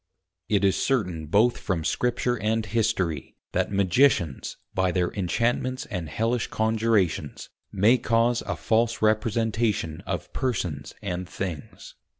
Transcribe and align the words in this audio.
_It 0.49 0.63
is 0.63 0.75
certain 0.83 1.27
both 1.27 1.59
from 1.59 1.83
Scripture 1.83 2.35
and 2.35 2.65
History, 2.65 3.35
that 3.51 3.71
Magicians 3.71 4.57
by 4.73 4.89
their 4.91 5.09
Inchantments 5.11 5.85
and 5.91 6.09
Hellish 6.09 6.47
Conjurations, 6.47 7.49
may 7.71 7.99
cause 7.99 8.41
a 8.47 8.55
false 8.55 9.03
Representation 9.03 10.01
of 10.07 10.33
Persons 10.33 10.95
and 11.03 11.29
Things. 11.29 11.93